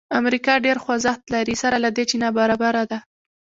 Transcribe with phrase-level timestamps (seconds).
[0.19, 2.99] امریکا ډېر خوځښت لري سره له دې چې نابرابره ده.